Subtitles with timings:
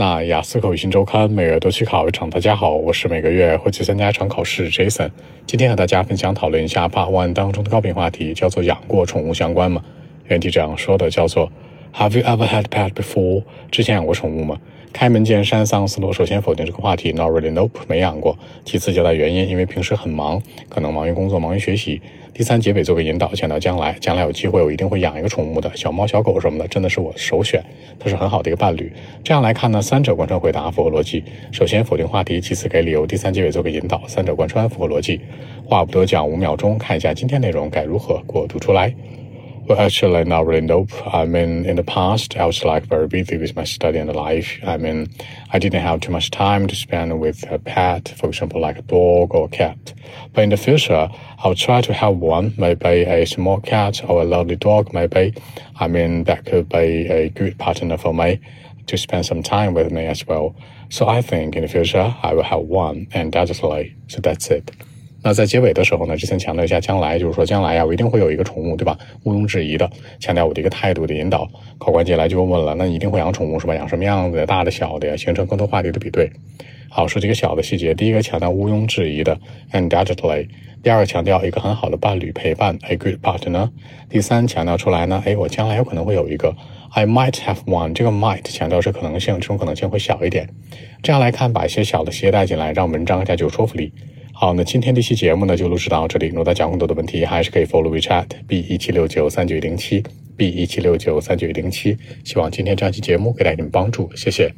[0.00, 2.30] 那雅思口语新周刊每月都去考一场。
[2.30, 5.10] 大家好，我是每个月会去参加一场考试 Jason。
[5.44, 9.82] 今天和大家分享讨论一下 Part One 当中的高频话题，叫做养过宠物相关吗？
[10.28, 11.50] 原题这样说的，叫做
[11.98, 13.42] Have you ever had pet before？
[13.72, 14.56] 之前养过宠物吗？
[14.92, 18.38] 开门见山，桑斯罗首先否定这个话题，Not really, nope，没养过。
[18.64, 22.00] 其次交代原因，因为平时很忙，可能忙于工作，忙于学习。
[22.32, 27.60] 第三结尾做个引导，强调将来，将来有机会我一定会养一个宠物的，小猫小狗什么的，真的是我首选，
[27.98, 28.92] 它是很好的一个伴侣。
[29.24, 31.24] 这样来看呢，三者贯穿回答符合逻辑。
[31.50, 35.20] 首先否定话题，其次给理由，第三结尾做个引导，三者贯穿符合逻辑。
[35.66, 38.94] 话不多讲，五秒钟看一下今天内容该如何过渡出来。
[39.68, 40.62] Well, actually, not really.
[40.62, 40.92] Nope.
[41.14, 44.58] I mean, in the past, I was like very busy with my study and life.
[44.66, 45.08] I mean,
[45.52, 48.82] I didn't have too much time to spend with a pet, for example, like a
[48.82, 49.92] dog or a cat.
[50.32, 51.10] But in the future,
[51.40, 55.34] I'll try to have one, maybe a small cat or a lovely dog, maybe.
[55.78, 58.40] I mean, that could be a good partner for me
[58.86, 60.56] to spend some time with me as well.
[60.88, 63.96] So I think in the future, I will have one, and that's undoubtedly.
[64.06, 64.70] So that's it.
[65.22, 68.96] 那在结尾的时候呢，之前强调一下将来，就是说将来呀，我一定会有一个宠物，对吧？
[69.24, 71.48] 毋庸置疑的，强调我的一个态度的引导。
[71.78, 73.74] 考官接下来就问了，那你一定会养宠物是吧？
[73.74, 74.46] 养什么样子的？
[74.46, 75.16] 大的、小的呀？
[75.16, 76.30] 形成更多话题的比对。
[76.88, 77.92] 好，说几个小的细节。
[77.92, 79.38] 第一个强调毋庸置疑的
[79.72, 80.48] ，undoubtedly。
[80.82, 83.68] 第二个强调一个很好的伴侣陪伴，a good partner。
[84.08, 86.54] 第三强调出来呢，哎，我将来有可能会有一个
[86.92, 87.92] ，I might have one。
[87.92, 90.48] 这个 might 强调是可能性，这种可能性会小一点。
[91.02, 93.92] 这样来看，把一些小的携带进来，让文章更加具有说服力。
[94.40, 96.28] 好，那今天这期节目呢就录制到这里。
[96.28, 100.00] 如果大家有更多的问题，还是可以 follow WeChat b 一七六九三九零七
[100.36, 101.96] b 一七六九三九零七。
[102.22, 104.54] 希望今天这期节目给大家一点帮助，谢谢。